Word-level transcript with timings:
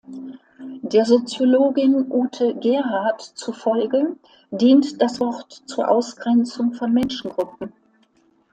Der 0.81 1.05
Soziologin 1.05 2.07
Ute 2.09 2.55
Gerhard 2.55 3.21
zufolge 3.21 4.15
dient 4.49 4.99
das 4.99 5.19
Wort 5.19 5.61
zur 5.67 5.89
Ausgrenzung 5.89 6.73
von 6.73 6.91
Menschengruppen. 6.91 7.71